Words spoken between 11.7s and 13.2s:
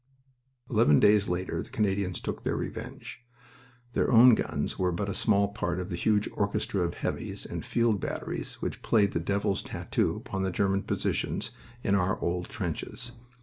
in our old trenches.